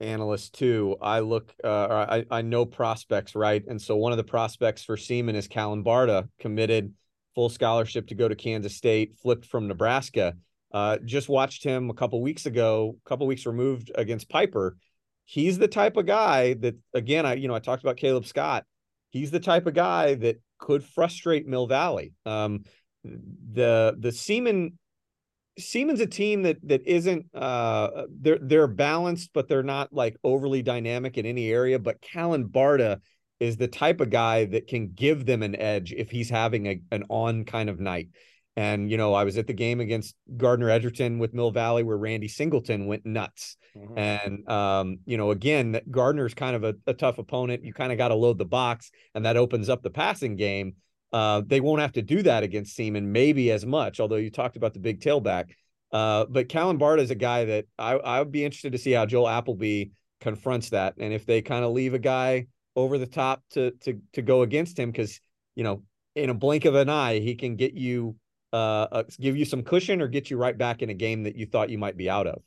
analyst 0.00 0.54
too, 0.54 0.96
I 1.02 1.20
look, 1.20 1.52
uh, 1.62 2.06
I 2.08 2.24
I 2.30 2.40
know 2.40 2.64
prospects, 2.64 3.34
right? 3.34 3.62
And 3.68 3.80
so 3.80 3.96
one 3.96 4.10
of 4.10 4.16
the 4.16 4.24
prospects 4.24 4.84
for 4.84 4.96
Seaman 4.96 5.36
is 5.36 5.48
Callan 5.48 5.84
Barta, 5.84 6.30
committed 6.38 6.94
full 7.34 7.50
scholarship 7.50 8.06
to 8.06 8.14
go 8.14 8.26
to 8.26 8.34
Kansas 8.34 8.74
State, 8.74 9.18
flipped 9.22 9.44
from 9.44 9.68
Nebraska. 9.68 10.32
Uh, 10.72 10.96
just 11.04 11.28
watched 11.28 11.62
him 11.62 11.90
a 11.90 11.94
couple 11.94 12.22
weeks 12.22 12.46
ago, 12.46 12.96
a 13.04 13.08
couple 13.08 13.26
weeks 13.26 13.44
removed 13.44 13.92
against 13.94 14.30
Piper. 14.30 14.78
He's 15.26 15.58
the 15.58 15.68
type 15.68 15.98
of 15.98 16.06
guy 16.06 16.54
that, 16.54 16.76
again, 16.94 17.26
I 17.26 17.34
you 17.34 17.48
know 17.48 17.54
I 17.54 17.58
talked 17.58 17.82
about 17.82 17.98
Caleb 17.98 18.24
Scott. 18.24 18.64
He's 19.10 19.30
the 19.30 19.40
type 19.40 19.66
of 19.66 19.74
guy 19.74 20.14
that 20.14 20.40
could 20.58 20.82
frustrate 20.82 21.46
Mill 21.46 21.66
Valley. 21.66 22.14
Um, 22.24 22.64
the 23.04 23.94
the 23.98 24.10
Seaman 24.10 24.78
Seaman's 25.58 26.00
a 26.00 26.06
team 26.06 26.42
that 26.42 26.56
that 26.68 26.86
isn't 26.86 27.26
uh 27.34 28.04
they're 28.10 28.38
they're 28.40 28.66
balanced, 28.66 29.30
but 29.32 29.48
they're 29.48 29.62
not 29.62 29.92
like 29.92 30.16
overly 30.24 30.62
dynamic 30.62 31.18
in 31.18 31.26
any 31.26 31.50
area. 31.50 31.78
But 31.78 32.00
Callan 32.00 32.48
Barta 32.48 33.00
is 33.40 33.56
the 33.56 33.68
type 33.68 34.00
of 34.00 34.10
guy 34.10 34.46
that 34.46 34.66
can 34.66 34.92
give 34.94 35.26
them 35.26 35.42
an 35.42 35.54
edge 35.54 35.92
if 35.92 36.10
he's 36.10 36.30
having 36.30 36.66
a, 36.66 36.80
an 36.90 37.04
on 37.08 37.44
kind 37.44 37.68
of 37.68 37.78
night. 37.78 38.08
And 38.56 38.90
you 38.90 38.96
know, 38.96 39.14
I 39.14 39.22
was 39.22 39.38
at 39.38 39.46
the 39.46 39.52
game 39.52 39.78
against 39.78 40.16
Gardner 40.36 40.68
Edgerton 40.68 41.20
with 41.20 41.32
Mill 41.32 41.52
Valley 41.52 41.84
where 41.84 41.96
Randy 41.96 42.26
Singleton 42.26 42.86
went 42.86 43.06
nuts. 43.06 43.56
Mm-hmm. 43.76 43.98
And 43.98 44.48
um, 44.48 44.98
you 45.06 45.16
know, 45.16 45.30
again, 45.30 45.80
Gardner's 45.90 46.34
kind 46.34 46.56
of 46.56 46.64
a, 46.64 46.74
a 46.86 46.94
tough 46.94 47.18
opponent. 47.18 47.64
You 47.64 47.72
kind 47.72 47.92
of 47.92 47.98
got 47.98 48.08
to 48.08 48.16
load 48.16 48.38
the 48.38 48.44
box, 48.44 48.90
and 49.14 49.24
that 49.26 49.36
opens 49.36 49.68
up 49.68 49.82
the 49.82 49.90
passing 49.90 50.34
game. 50.34 50.74
Uh, 51.12 51.42
they 51.46 51.60
won't 51.60 51.80
have 51.80 51.92
to 51.92 52.02
do 52.02 52.22
that 52.22 52.42
against 52.42 52.74
Seaman, 52.76 53.12
maybe 53.12 53.50
as 53.50 53.64
much. 53.64 54.00
Although 54.00 54.16
you 54.16 54.30
talked 54.30 54.56
about 54.56 54.74
the 54.74 54.80
big 54.80 55.00
tailback, 55.00 55.50
uh, 55.92 56.26
but 56.28 56.48
Callan 56.48 56.78
Barta 56.78 57.00
is 57.00 57.10
a 57.10 57.14
guy 57.14 57.46
that 57.46 57.66
I 57.78 57.94
I 57.94 58.18
would 58.18 58.32
be 58.32 58.44
interested 58.44 58.72
to 58.72 58.78
see 58.78 58.92
how 58.92 59.06
Joel 59.06 59.26
Applebee 59.26 59.90
confronts 60.20 60.70
that, 60.70 60.94
and 60.98 61.12
if 61.12 61.24
they 61.24 61.40
kind 61.40 61.64
of 61.64 61.72
leave 61.72 61.94
a 61.94 61.98
guy 61.98 62.46
over 62.76 62.98
the 62.98 63.06
top 63.06 63.42
to 63.50 63.70
to 63.82 64.00
to 64.12 64.22
go 64.22 64.42
against 64.42 64.78
him, 64.78 64.90
because 64.90 65.20
you 65.56 65.64
know, 65.64 65.82
in 66.14 66.30
a 66.30 66.34
blink 66.34 66.66
of 66.66 66.74
an 66.74 66.90
eye, 66.90 67.20
he 67.20 67.34
can 67.34 67.56
get 67.56 67.74
you 67.74 68.16
uh, 68.52 68.86
uh, 68.92 69.02
give 69.18 69.36
you 69.36 69.44
some 69.44 69.62
cushion 69.62 70.02
or 70.02 70.08
get 70.08 70.30
you 70.30 70.36
right 70.36 70.56
back 70.56 70.82
in 70.82 70.90
a 70.90 70.94
game 70.94 71.22
that 71.24 71.36
you 71.36 71.46
thought 71.46 71.70
you 71.70 71.78
might 71.78 71.96
be 71.96 72.10
out 72.10 72.26
of. 72.26 72.42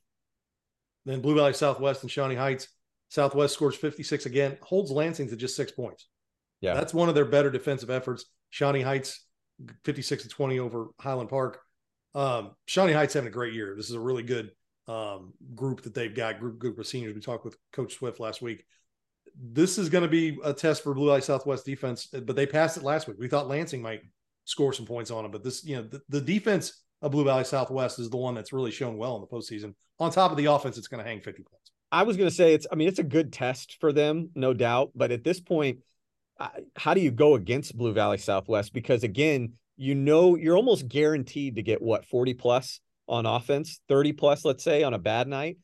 Then 1.05 1.21
Blue 1.21 1.35
Valley 1.35 1.53
Southwest 1.53 2.03
and 2.03 2.11
Shawnee 2.11 2.35
Heights. 2.35 2.67
Southwest 3.09 3.53
scores 3.53 3.75
56 3.75 4.25
again, 4.25 4.57
holds 4.61 4.89
Lansing 4.89 5.27
to 5.29 5.35
just 5.35 5.55
six 5.55 5.71
points. 5.71 6.07
Yeah. 6.61 6.75
That's 6.75 6.93
one 6.93 7.09
of 7.09 7.15
their 7.15 7.25
better 7.25 7.49
defensive 7.49 7.89
efforts. 7.89 8.25
Shawnee 8.51 8.81
Heights, 8.81 9.25
56 9.83 10.23
to 10.23 10.29
20 10.29 10.59
over 10.59 10.87
Highland 10.99 11.29
Park. 11.29 11.59
Um, 12.13 12.51
Shawnee 12.67 12.93
Heights 12.93 13.15
having 13.15 13.27
a 13.27 13.31
great 13.31 13.53
year. 13.53 13.73
This 13.75 13.89
is 13.89 13.95
a 13.95 13.99
really 13.99 14.23
good 14.23 14.51
um, 14.87 15.33
group 15.55 15.81
that 15.83 15.93
they've 15.93 16.13
got, 16.13 16.39
group, 16.39 16.59
group 16.59 16.77
of 16.77 16.85
seniors. 16.85 17.15
We 17.15 17.21
talked 17.21 17.45
with 17.45 17.57
Coach 17.71 17.95
Swift 17.95 18.19
last 18.19 18.41
week. 18.41 18.65
This 19.35 19.77
is 19.77 19.89
going 19.89 20.03
to 20.03 20.09
be 20.09 20.37
a 20.43 20.53
test 20.53 20.83
for 20.83 20.93
Blue 20.93 21.07
Valley 21.07 21.21
Southwest 21.21 21.65
defense, 21.65 22.07
but 22.07 22.35
they 22.35 22.45
passed 22.45 22.77
it 22.77 22.83
last 22.83 23.07
week. 23.07 23.17
We 23.17 23.29
thought 23.29 23.47
Lansing 23.47 23.81
might 23.81 24.01
score 24.45 24.73
some 24.73 24.85
points 24.85 25.09
on 25.09 25.23
them. 25.23 25.31
But 25.31 25.43
this, 25.43 25.63
you 25.63 25.77
know, 25.77 25.83
the, 25.83 26.01
the 26.09 26.21
defense 26.21 26.83
of 27.01 27.11
Blue 27.11 27.23
Valley 27.23 27.45
Southwest 27.45 27.99
is 27.99 28.09
the 28.09 28.17
one 28.17 28.35
that's 28.35 28.51
really 28.53 28.71
shown 28.71 28.97
well 28.97 29.15
in 29.15 29.21
the 29.21 29.27
postseason. 29.27 29.73
On 29.99 30.11
top 30.11 30.31
of 30.31 30.37
the 30.37 30.45
offense, 30.45 30.77
it's 30.77 30.87
going 30.87 31.03
to 31.03 31.09
hang 31.09 31.21
50 31.21 31.43
points. 31.43 31.71
I 31.91 32.03
was 32.03 32.17
going 32.17 32.29
to 32.29 32.35
say 32.35 32.53
it's, 32.53 32.67
I 32.71 32.75
mean, 32.75 32.87
it's 32.87 32.99
a 32.99 33.03
good 33.03 33.33
test 33.33 33.77
for 33.79 33.91
them, 33.91 34.29
no 34.35 34.53
doubt. 34.53 34.91
But 34.95 35.11
at 35.11 35.23
this 35.23 35.39
point, 35.39 35.79
how 36.75 36.93
do 36.93 37.01
you 37.01 37.11
go 37.11 37.35
against 37.35 37.77
Blue 37.77 37.93
Valley 37.93 38.17
Southwest? 38.17 38.73
Because 38.73 39.03
again, 39.03 39.53
you 39.77 39.95
know, 39.95 40.35
you're 40.35 40.55
almost 40.55 40.87
guaranteed 40.87 41.55
to 41.55 41.63
get 41.63 41.81
what 41.81 42.05
40 42.05 42.33
plus 42.35 42.79
on 43.07 43.25
offense, 43.25 43.79
30 43.89 44.13
plus, 44.13 44.45
let's 44.45 44.63
say, 44.63 44.83
on 44.83 44.93
a 44.93 44.99
bad 44.99 45.27
night. 45.27 45.57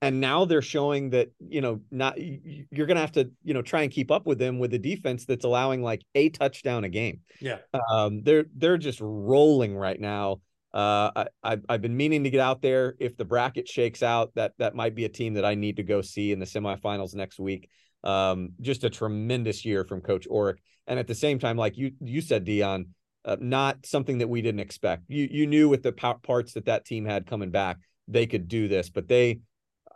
And 0.00 0.20
now 0.20 0.44
they're 0.44 0.60
showing 0.62 1.10
that 1.10 1.30
you 1.40 1.62
know 1.62 1.80
not 1.90 2.18
you're 2.18 2.86
gonna 2.86 3.00
have 3.00 3.12
to 3.12 3.30
you 3.42 3.54
know 3.54 3.62
try 3.62 3.82
and 3.82 3.90
keep 3.90 4.10
up 4.10 4.26
with 4.26 4.38
them 4.38 4.58
with 4.58 4.70
the 4.70 4.78
defense 4.78 5.24
that's 5.24 5.46
allowing 5.46 5.82
like 5.82 6.02
a 6.14 6.28
touchdown 6.28 6.84
a 6.84 6.90
game. 6.90 7.20
Yeah. 7.40 7.58
Um 7.90 8.22
they're 8.22 8.44
they're 8.54 8.76
just 8.76 9.00
rolling 9.00 9.74
right 9.74 9.98
now. 9.98 10.42
Uh 10.74 11.24
I 11.42 11.56
I've 11.70 11.80
been 11.80 11.96
meaning 11.96 12.24
to 12.24 12.30
get 12.30 12.40
out 12.40 12.60
there. 12.60 12.96
If 12.98 13.16
the 13.16 13.24
bracket 13.24 13.66
shakes 13.66 14.02
out 14.02 14.32
that 14.34 14.52
that 14.58 14.74
might 14.74 14.94
be 14.94 15.06
a 15.06 15.08
team 15.08 15.34
that 15.34 15.44
I 15.46 15.54
need 15.54 15.76
to 15.76 15.82
go 15.82 16.02
see 16.02 16.32
in 16.32 16.38
the 16.38 16.44
semifinals 16.44 17.14
next 17.14 17.38
week 17.38 17.70
um 18.04 18.50
just 18.60 18.84
a 18.84 18.90
tremendous 18.90 19.64
year 19.64 19.84
from 19.84 20.00
coach 20.00 20.28
Orick 20.28 20.58
and 20.86 20.98
at 20.98 21.06
the 21.06 21.14
same 21.14 21.38
time 21.38 21.56
like 21.56 21.76
you 21.76 21.92
you 22.00 22.20
said 22.20 22.44
Dion 22.44 22.86
uh, 23.24 23.36
not 23.40 23.86
something 23.86 24.18
that 24.18 24.28
we 24.28 24.42
didn't 24.42 24.60
expect. 24.60 25.04
You 25.08 25.28
you 25.30 25.46
knew 25.46 25.68
with 25.68 25.82
the 25.82 25.92
parts 25.92 26.52
that 26.54 26.66
that 26.66 26.84
team 26.84 27.04
had 27.04 27.26
coming 27.26 27.50
back, 27.50 27.78
they 28.06 28.26
could 28.26 28.48
do 28.48 28.68
this, 28.68 28.90
but 28.90 29.08
they, 29.08 29.40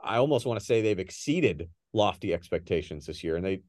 I 0.03 0.17
almost 0.17 0.47
want 0.47 0.59
to 0.59 0.65
say 0.65 0.81
they've 0.81 0.99
exceeded 0.99 1.69
lofty 1.93 2.33
expectations 2.33 3.07
this 3.07 3.23
year, 3.23 3.37
and 3.37 3.45
they 3.45 3.61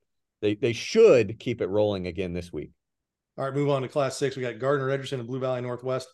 they 0.42 0.56
they 0.56 0.74
should 0.74 1.40
keep 1.40 1.62
it 1.62 1.68
rolling 1.68 2.08
again 2.08 2.34
this 2.34 2.54
week. 2.54 2.72
All 3.38 3.46
right, 3.46 3.54
move 3.54 3.70
on 3.70 3.82
to 3.82 3.88
Class 3.88 4.18
Six. 4.18 4.36
We 4.36 4.42
got 4.42 4.60
Gardner 4.60 4.90
Edgerton 4.90 5.20
and 5.20 5.28
Blue 5.28 5.40
Valley 5.40 5.62
Northwest. 5.62 6.08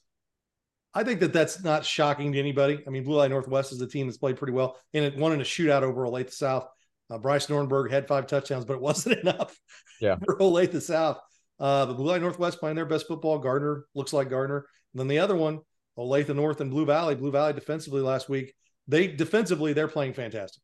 I 0.93 1.03
think 1.03 1.19
that 1.19 1.33
that's 1.33 1.63
not 1.63 1.85
shocking 1.85 2.31
to 2.31 2.39
anybody. 2.39 2.81
I 2.87 2.89
mean, 2.89 3.03
Blue 3.03 3.17
Valley 3.17 3.29
Northwest 3.29 3.73
is 3.73 3.81
a 3.81 3.87
team 3.87 4.07
that's 4.07 4.17
played 4.17 4.37
pretty 4.37 4.53
well, 4.53 4.77
and 4.93 5.05
it 5.05 5.17
won 5.17 5.33
in 5.33 5.41
a 5.41 5.43
shootout 5.43 5.83
over 5.83 6.03
Olathe 6.03 6.31
South. 6.31 6.67
Uh, 7.09 7.17
Bryce 7.17 7.47
Nornberg 7.47 7.91
had 7.91 8.07
five 8.07 8.27
touchdowns, 8.27 8.65
but 8.65 8.73
it 8.73 8.81
wasn't 8.81 9.19
enough 9.19 9.57
yeah. 10.01 10.15
for 10.25 10.37
Olathe 10.37 10.81
South. 10.81 11.19
Uh, 11.59 11.85
the 11.85 11.93
Blue 11.93 12.07
Valley 12.07 12.19
Northwest 12.19 12.59
playing 12.59 12.75
their 12.75 12.85
best 12.85 13.07
football. 13.07 13.39
Gardner 13.39 13.85
looks 13.93 14.13
like 14.13 14.29
Gardner. 14.29 14.65
And 14.93 14.99
then 14.99 15.07
the 15.07 15.19
other 15.19 15.35
one, 15.35 15.59
Olathe 15.97 16.33
North 16.35 16.61
and 16.61 16.69
Blue 16.69 16.85
Valley. 16.85 17.15
Blue 17.15 17.31
Valley 17.31 17.53
defensively 17.53 18.01
last 18.01 18.27
week. 18.27 18.53
They 18.87 19.07
defensively 19.07 19.73
they're 19.73 19.87
playing 19.87 20.13
fantastic. 20.13 20.61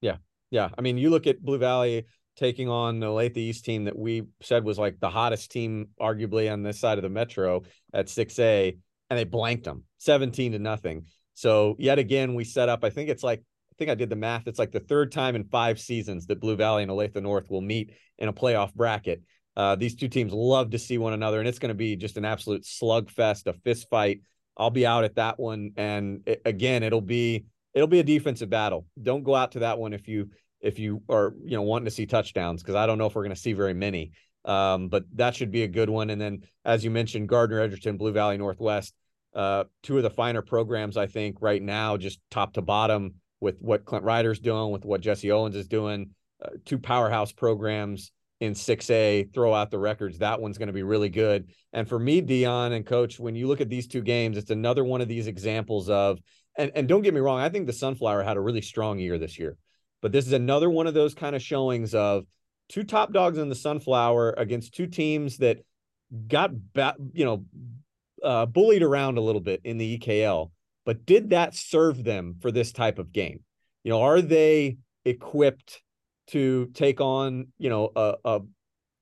Yeah, 0.00 0.16
yeah. 0.50 0.68
I 0.76 0.82
mean, 0.82 0.98
you 0.98 1.10
look 1.10 1.26
at 1.26 1.42
Blue 1.42 1.58
Valley 1.58 2.06
taking 2.36 2.68
on 2.68 3.00
the 3.00 3.06
Olathe 3.06 3.36
East 3.36 3.64
team 3.64 3.84
that 3.84 3.98
we 3.98 4.24
said 4.42 4.64
was 4.64 4.78
like 4.78 5.00
the 5.00 5.08
hottest 5.08 5.50
team, 5.50 5.88
arguably 6.00 6.52
on 6.52 6.62
this 6.62 6.78
side 6.78 6.98
of 6.98 7.02
the 7.02 7.08
metro 7.08 7.62
at 7.94 8.06
6A, 8.06 8.76
and 9.08 9.18
they 9.18 9.24
blanked 9.24 9.64
them 9.64 9.84
17 9.98 10.52
to 10.52 10.58
nothing. 10.58 11.06
So 11.34 11.76
yet 11.78 11.98
again, 11.98 12.34
we 12.34 12.44
set 12.44 12.68
up. 12.68 12.84
I 12.84 12.90
think 12.90 13.08
it's 13.08 13.22
like 13.22 13.42
think 13.78 13.90
I 13.90 13.94
did 13.94 14.10
the 14.10 14.16
math. 14.16 14.46
It's 14.46 14.58
like 14.58 14.72
the 14.72 14.80
third 14.80 15.12
time 15.12 15.36
in 15.36 15.44
five 15.44 15.78
seasons 15.78 16.26
that 16.26 16.40
Blue 16.40 16.56
Valley 16.56 16.82
and 16.82 16.90
Olathe 16.90 17.20
North 17.22 17.50
will 17.50 17.60
meet 17.60 17.92
in 18.18 18.28
a 18.28 18.32
playoff 18.32 18.74
bracket. 18.74 19.22
Uh, 19.56 19.74
these 19.74 19.94
two 19.94 20.08
teams 20.08 20.32
love 20.32 20.70
to 20.70 20.78
see 20.78 20.98
one 20.98 21.12
another, 21.12 21.38
and 21.38 21.48
it's 21.48 21.58
going 21.58 21.70
to 21.70 21.74
be 21.74 21.96
just 21.96 22.16
an 22.16 22.24
absolute 22.24 22.62
slugfest, 22.62 23.46
a 23.46 23.52
fist 23.52 23.88
fight. 23.88 24.20
I'll 24.56 24.70
be 24.70 24.86
out 24.86 25.04
at 25.04 25.16
that 25.16 25.38
one, 25.38 25.72
and 25.76 26.22
it, 26.26 26.42
again, 26.44 26.82
it'll 26.82 27.00
be 27.00 27.46
it'll 27.74 27.88
be 27.88 28.00
a 28.00 28.04
defensive 28.04 28.50
battle. 28.50 28.86
Don't 29.00 29.22
go 29.22 29.34
out 29.34 29.52
to 29.52 29.60
that 29.60 29.78
one 29.78 29.92
if 29.92 30.08
you 30.08 30.30
if 30.60 30.78
you 30.78 31.02
are 31.08 31.34
you 31.44 31.56
know 31.56 31.62
wanting 31.62 31.86
to 31.86 31.90
see 31.90 32.06
touchdowns 32.06 32.62
because 32.62 32.74
I 32.74 32.86
don't 32.86 32.98
know 32.98 33.06
if 33.06 33.14
we're 33.14 33.22
going 33.22 33.34
to 33.34 33.40
see 33.40 33.52
very 33.52 33.74
many. 33.74 34.12
Um, 34.44 34.88
but 34.88 35.04
that 35.14 35.34
should 35.34 35.50
be 35.50 35.64
a 35.64 35.68
good 35.68 35.90
one. 35.90 36.08
And 36.10 36.20
then, 36.20 36.42
as 36.64 36.84
you 36.84 36.90
mentioned, 36.90 37.28
Gardner 37.28 37.60
Edgerton, 37.60 37.96
Blue 37.96 38.12
Valley 38.12 38.38
Northwest, 38.38 38.94
uh, 39.34 39.64
two 39.82 39.96
of 39.96 40.04
the 40.04 40.10
finer 40.10 40.40
programs 40.40 40.96
I 40.96 41.08
think 41.08 41.38
right 41.40 41.60
now, 41.60 41.96
just 41.96 42.20
top 42.30 42.54
to 42.54 42.62
bottom 42.62 43.14
with 43.40 43.60
what 43.60 43.84
Clint 43.84 44.04
Ryder's 44.04 44.40
doing, 44.40 44.72
with 44.72 44.84
what 44.84 45.00
Jesse 45.00 45.30
Owens 45.30 45.56
is 45.56 45.68
doing, 45.68 46.10
uh, 46.44 46.50
two 46.64 46.78
powerhouse 46.78 47.32
programs 47.32 48.12
in 48.40 48.52
6A, 48.52 49.32
throw 49.32 49.54
out 49.54 49.70
the 49.70 49.78
records. 49.78 50.18
That 50.18 50.40
one's 50.40 50.58
going 50.58 50.66
to 50.68 50.72
be 50.72 50.82
really 50.82 51.08
good. 51.08 51.50
And 51.72 51.88
for 51.88 51.98
me, 51.98 52.20
Dion 52.20 52.72
and 52.72 52.84
coach, 52.84 53.18
when 53.18 53.34
you 53.34 53.46
look 53.46 53.60
at 53.60 53.70
these 53.70 53.86
two 53.86 54.02
games, 54.02 54.36
it's 54.36 54.50
another 54.50 54.84
one 54.84 55.00
of 55.00 55.08
these 55.08 55.26
examples 55.26 55.88
of, 55.88 56.18
and, 56.58 56.70
and 56.74 56.88
don't 56.88 57.02
get 57.02 57.14
me 57.14 57.20
wrong, 57.20 57.40
I 57.40 57.48
think 57.48 57.66
the 57.66 57.72
Sunflower 57.72 58.22
had 58.22 58.36
a 58.36 58.40
really 58.40 58.62
strong 58.62 58.98
year 58.98 59.18
this 59.18 59.38
year. 59.38 59.56
But 60.02 60.12
this 60.12 60.26
is 60.26 60.32
another 60.32 60.68
one 60.68 60.86
of 60.86 60.94
those 60.94 61.14
kind 61.14 61.34
of 61.34 61.42
showings 61.42 61.94
of 61.94 62.24
two 62.68 62.84
top 62.84 63.12
dogs 63.12 63.38
in 63.38 63.48
the 63.48 63.54
Sunflower 63.54 64.34
against 64.36 64.74
two 64.74 64.86
teams 64.86 65.38
that 65.38 65.58
got, 66.28 66.50
ba- 66.74 66.96
you 67.12 67.24
know, 67.24 67.44
uh, 68.22 68.46
bullied 68.46 68.82
around 68.82 69.18
a 69.18 69.22
little 69.22 69.40
bit 69.40 69.60
in 69.64 69.78
the 69.78 69.98
EKL. 69.98 70.50
But 70.86 71.04
did 71.04 71.30
that 71.30 71.54
serve 71.54 72.04
them 72.04 72.36
for 72.40 72.50
this 72.50 72.72
type 72.72 72.98
of 72.98 73.12
game? 73.12 73.40
You 73.84 73.90
know, 73.90 74.02
are 74.02 74.22
they 74.22 74.78
equipped 75.04 75.82
to 76.28 76.70
take 76.72 77.00
on, 77.00 77.48
you 77.58 77.68
know, 77.68 77.90
a 77.94 78.14
a, 78.24 78.40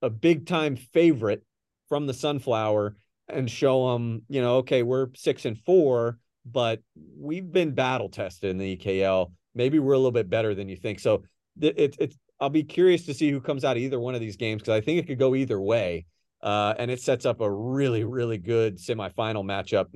a 0.02 0.10
big 0.10 0.46
time 0.46 0.74
favorite 0.74 1.44
from 1.88 2.06
the 2.06 2.14
Sunflower 2.14 2.96
and 3.28 3.50
show 3.50 3.92
them, 3.92 4.22
you 4.28 4.42
know, 4.42 4.56
okay, 4.56 4.82
we're 4.82 5.08
six 5.14 5.44
and 5.44 5.58
four, 5.58 6.18
but 6.44 6.80
we've 7.16 7.52
been 7.52 7.72
battle 7.72 8.08
tested 8.08 8.50
in 8.50 8.58
the 8.58 8.76
EKL. 8.76 9.32
Maybe 9.54 9.78
we're 9.78 9.92
a 9.92 9.98
little 9.98 10.10
bit 10.10 10.28
better 10.28 10.54
than 10.54 10.68
you 10.68 10.76
think. 10.76 10.98
So 10.98 11.22
it's 11.60 11.96
it's 12.00 12.16
I'll 12.40 12.50
be 12.50 12.64
curious 12.64 13.06
to 13.06 13.14
see 13.14 13.30
who 13.30 13.40
comes 13.40 13.64
out 13.64 13.76
of 13.76 13.82
either 13.82 14.00
one 14.00 14.14
of 14.14 14.20
these 14.20 14.36
games 14.36 14.62
because 14.62 14.74
I 14.74 14.80
think 14.80 14.98
it 14.98 15.06
could 15.06 15.18
go 15.18 15.34
either 15.34 15.60
way. 15.60 16.06
Uh, 16.42 16.74
and 16.78 16.90
it 16.90 17.00
sets 17.00 17.24
up 17.24 17.40
a 17.40 17.50
really, 17.50 18.04
really 18.04 18.36
good 18.36 18.76
semifinal 18.76 19.42
matchup, 19.42 19.86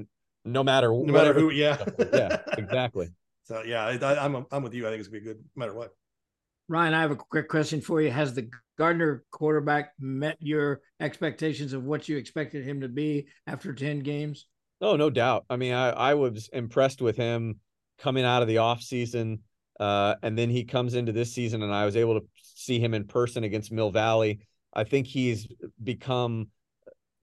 no 0.53 0.63
matter 0.63 0.89
no 0.89 1.13
matter 1.13 1.33
who. 1.33 1.51
Yeah, 1.51 1.83
yeah, 2.13 2.39
exactly. 2.59 3.09
So 3.45 3.63
yeah, 3.65 3.87
I, 3.87 4.25
am 4.25 4.37
I'm, 4.37 4.47
I'm 4.51 4.63
with 4.63 4.75
you. 4.75 4.87
I 4.87 4.91
think 4.91 5.01
it's 5.01 5.09
gonna 5.09 5.21
be 5.21 5.27
good 5.27 5.39
no 5.39 5.61
matter 5.61 5.75
what. 5.75 5.91
Ryan, 6.69 6.95
I 6.95 7.01
have 7.01 7.11
a 7.11 7.17
quick 7.17 7.49
question 7.49 7.81
for 7.81 8.01
you. 8.03 8.11
Has 8.11 8.35
the 8.35 8.51
Gardner 8.77 9.25
quarterback 9.31 9.93
met 9.99 10.37
your 10.39 10.83
expectations 11.01 11.73
of 11.73 11.85
what 11.85 12.09
you 12.09 12.19
expected 12.19 12.65
him 12.65 12.83
to 12.83 12.89
be 12.89 13.27
after 13.47 13.73
10 13.73 14.01
games? 14.01 14.47
Oh, 14.81 14.95
no 14.95 15.09
doubt. 15.09 15.47
I 15.49 15.57
mean, 15.57 15.73
I, 15.73 15.89
I 15.91 16.15
was 16.15 16.49
impressed 16.53 17.01
with 17.01 17.17
him 17.17 17.61
coming 17.99 18.25
out 18.25 18.43
of 18.43 18.49
the 18.49 18.57
offseason. 18.57 19.41
Uh, 19.81 20.17
and 20.23 20.37
then 20.37 20.51
he 20.51 20.65
comes 20.65 20.95
into 20.95 21.13
this 21.13 21.33
season, 21.33 21.63
and 21.63 21.73
I 21.73 21.85
was 21.85 21.97
able 21.97 22.21
to 22.21 22.27
see 22.43 22.79
him 22.79 22.95
in 22.95 23.07
person 23.07 23.45
against 23.45 23.73
Mill 23.73 23.91
Valley. 23.91 24.41
I 24.75 24.85
think 24.85 25.07
he's 25.07 25.49
become 25.83 26.49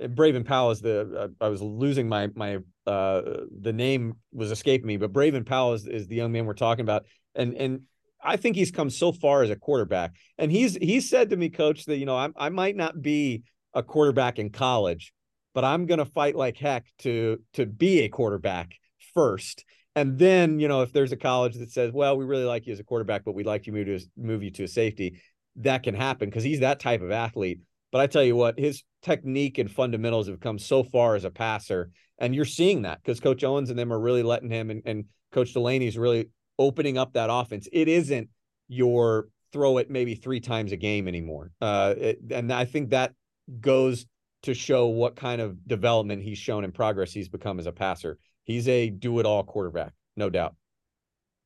Braven 0.02 0.46
Powell 0.46 0.72
is 0.72 0.82
the 0.82 1.30
uh, 1.42 1.46
I 1.46 1.48
was 1.48 1.62
losing 1.62 2.10
my 2.10 2.30
my 2.36 2.58
uh 2.86 3.22
the 3.62 3.74
name 3.74 4.16
was 4.34 4.52
escaping 4.52 4.88
me, 4.88 4.98
but 4.98 5.14
Braven 5.14 5.46
Powell 5.46 5.74
is, 5.74 5.88
is 5.88 6.08
the 6.08 6.16
young 6.16 6.32
man 6.32 6.46
we're 6.46 6.54
talking 6.54 6.84
about. 6.84 7.06
And 7.34 7.54
and 7.56 7.82
I 8.22 8.38
think 8.38 8.56
he's 8.56 8.72
come 8.72 8.90
so 8.90 9.12
far 9.12 9.44
as 9.44 9.50
a 9.50 9.56
quarterback. 9.56 10.14
And 10.38 10.52
he's 10.52 10.76
he 10.76 11.00
said 11.00 11.30
to 11.30 11.38
me, 11.38 11.50
coach, 11.50 11.86
that 11.86 11.98
you 11.98 12.06
know, 12.06 12.18
I, 12.18 12.30
I 12.36 12.50
might 12.50 12.76
not 12.76 13.02
be 13.02 13.44
a 13.74 13.84
quarterback 13.84 14.40
in 14.40 14.50
college, 14.50 15.14
but 15.54 15.64
I'm 15.64 15.86
gonna 15.86 16.06
fight 16.06 16.36
like 16.36 16.58
heck 16.58 16.86
to 17.00 17.40
to 17.54 17.66
be 17.66 18.02
a 18.02 18.10
quarterback 18.10 18.74
first. 19.14 19.64
And 19.98 20.20
then, 20.20 20.60
you 20.60 20.68
know, 20.68 20.82
if 20.82 20.92
there's 20.92 21.14
a 21.14 21.18
college 21.18 21.56
that 21.56 21.72
says, 21.72 21.94
well, 21.94 22.18
we 22.18 22.26
really 22.26 22.44
like 22.44 22.68
you 22.68 22.74
as 22.74 22.82
a 22.82 22.84
quarterback, 22.84 23.24
but 23.24 23.34
we'd 23.34 23.46
like 23.46 23.66
you 23.66 23.72
move 23.72 23.86
to 23.86 24.00
move 24.18 24.44
you 24.44 24.52
to 24.52 24.66
a 24.66 24.68
safety, 24.68 25.22
that 25.58 25.84
can 25.84 25.96
happen 25.96 26.30
because 26.30 26.44
he's 26.44 26.60
that 26.60 26.82
type 26.82 27.02
of 27.02 27.12
athlete. 27.12 27.62
But 27.94 28.02
I 28.02 28.08
tell 28.08 28.24
you 28.24 28.36
what, 28.36 28.60
his 28.60 28.84
technique 29.06 29.60
and 29.60 29.72
fundamentals 29.72 30.28
have 30.28 30.40
come 30.40 30.58
so 30.58 30.84
far 30.84 31.16
as 31.16 31.24
a 31.24 31.30
passer. 31.30 31.92
And 32.18 32.34
you're 32.34 32.44
seeing 32.44 32.82
that 32.82 33.02
because 33.02 33.20
Coach 33.20 33.44
Owens 33.44 33.70
and 33.70 33.78
them 33.78 33.94
are 33.94 34.00
really 34.00 34.24
letting 34.24 34.50
him 34.50 34.72
and, 34.72 34.82
and 34.86 35.06
Coach 35.32 35.54
Delaney's 35.54 35.98
really 35.98 36.30
opening 36.58 36.98
up 36.98 37.14
that 37.14 37.30
offense. 37.32 37.68
It 37.72 37.88
isn't 37.88 38.30
your 38.68 39.28
throw 39.54 39.78
it 39.78 39.90
maybe 39.90 40.16
three 40.16 40.40
times 40.40 40.72
a 40.72 40.78
game 40.78 41.08
anymore. 41.08 41.52
Uh, 41.62 41.94
it, 41.98 42.20
and 42.32 42.52
I 42.52 42.66
think 42.66 42.90
that 42.90 43.14
goes 43.62 44.06
to 44.44 44.54
show 44.54 44.88
what 44.88 45.16
kind 45.16 45.40
of 45.40 45.68
development 45.68 46.24
he's 46.24 46.38
shown 46.38 46.64
and 46.64 46.74
progress 46.74 47.12
he's 47.12 47.30
become 47.30 47.60
as 47.60 47.68
a 47.68 47.72
passer. 47.72 48.18
He's 48.44 48.68
a 48.68 48.90
do 48.90 49.20
it 49.20 49.26
all 49.26 49.44
quarterback, 49.44 49.94
no 50.16 50.30
doubt. 50.30 50.56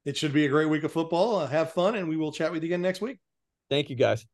It 0.05 0.17
should 0.17 0.33
be 0.33 0.45
a 0.45 0.49
great 0.49 0.69
week 0.69 0.83
of 0.83 0.91
football. 0.91 1.37
Uh, 1.37 1.47
have 1.47 1.73
fun, 1.73 1.95
and 1.95 2.07
we 2.07 2.17
will 2.17 2.31
chat 2.31 2.51
with 2.51 2.63
you 2.63 2.67
again 2.67 2.81
next 2.81 3.01
week. 3.01 3.19
Thank 3.69 3.89
you, 3.89 3.95
guys. 3.95 4.25